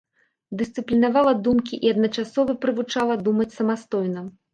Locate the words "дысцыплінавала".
0.59-1.33